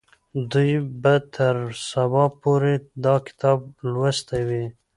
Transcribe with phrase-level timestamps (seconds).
[0.51, 1.55] دوی به تر
[1.89, 3.59] سبا پورې دا کتاب
[3.93, 4.65] لوستی وي.